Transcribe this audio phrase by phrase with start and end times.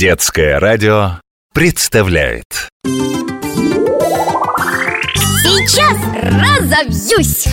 [0.00, 1.20] Детское радио
[1.52, 2.70] представляет
[5.44, 7.44] Сейчас разобьюсь!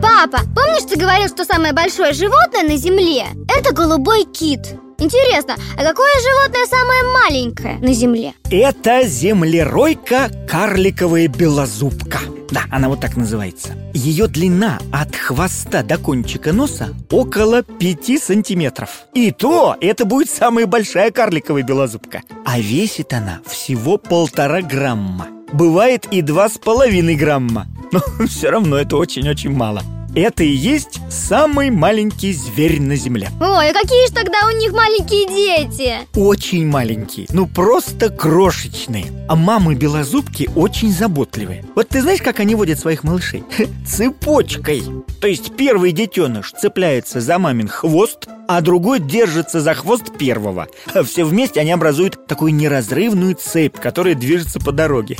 [0.00, 4.60] Папа, помнишь, ты говорил, что самое большое животное на Земле– это голубой кит?
[4.96, 8.32] Интересно, а какое животное самое маленькое на Земле?
[8.50, 12.20] Это землеройка карликовая белозубка
[12.50, 13.74] Да, она вот так называется.
[13.92, 19.06] Ее длина от хвоста до кончика носа около 5 сантиметров.
[19.14, 22.22] И то это будет самая большая карликовая белозубка.
[22.44, 25.28] А весит она всего полтора грамма.
[25.52, 27.66] Бывает и два с половиной грамма.
[27.92, 29.82] Но все равно это очень-очень мало
[30.16, 34.72] это и есть самый маленький зверь на Земле Ой, а какие же тогда у них
[34.72, 35.94] маленькие дети?
[36.14, 42.54] Очень маленькие, ну просто крошечные А мамы белозубки очень заботливые Вот ты знаешь, как они
[42.54, 43.44] водят своих малышей?
[43.86, 44.82] Цепочкой
[45.20, 50.68] То есть первый детеныш цепляется за мамин хвост а другой держится за хвост первого.
[51.04, 55.16] Все вместе они образуют такую неразрывную цепь, которая движется по дороге.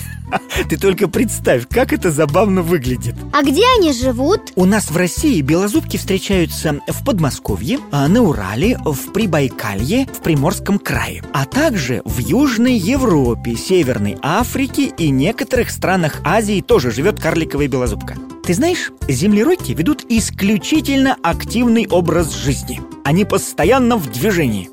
[0.68, 3.14] Ты только представь, как это забавно выглядит.
[3.32, 4.52] А где они живут?
[4.54, 10.78] У нас в России белозубки встречаются в Подмосковье, а, на Урале, в Прибайкалье, в Приморском
[10.78, 17.68] крае, а также в Южной Европе, Северной Африке и некоторых странах Азии тоже живет карликовая
[17.68, 18.16] белозубка.
[18.46, 22.80] Ты знаешь, землеройки ведут исключительно активный образ жизни.
[23.04, 24.70] Они постоянно в движении.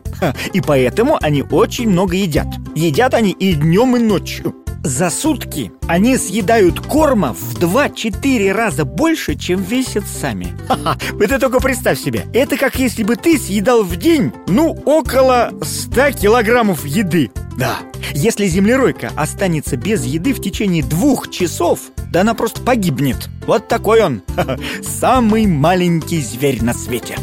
[0.53, 2.45] И поэтому они очень много едят.
[2.75, 4.53] Едят они и днем, и ночью.
[4.83, 11.61] За сутки они съедают корма в 2-4 раза больше, чем весят сами Ха-ха, ты только
[11.61, 17.31] представь себе Это как если бы ты съедал в день, ну, около 100 килограммов еды
[17.57, 17.79] Да,
[18.13, 23.29] если землеройка останется без еды в течение двух часов Да она просто погибнет.
[23.45, 24.23] Вот такой он,
[24.81, 27.17] самый маленький зверь на свете